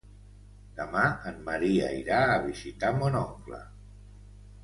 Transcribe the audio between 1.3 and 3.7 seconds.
en Maria irà a visitar mon oncle.